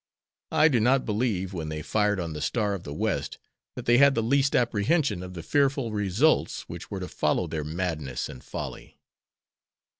I 0.51 0.67
do 0.67 0.79
not 0.79 1.05
believe 1.05 1.53
when 1.53 1.69
they 1.69 1.83
fired 1.83 2.19
on 2.19 2.33
the 2.33 2.41
'Star 2.41 2.73
of 2.73 2.81
the 2.81 2.91
West' 2.91 3.37
that 3.75 3.85
they 3.85 3.99
had 3.99 4.15
the 4.15 4.23
least 4.23 4.55
apprehension 4.55 5.21
of 5.21 5.35
the 5.35 5.43
fearful 5.43 5.91
results 5.91 6.61
which 6.67 6.89
were 6.89 7.01
to 7.01 7.07
follow 7.07 7.45
their 7.45 7.63
madness 7.63 8.27
and 8.27 8.43
folly." 8.43 8.99